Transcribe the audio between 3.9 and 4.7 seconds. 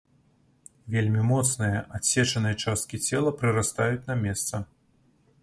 на месца.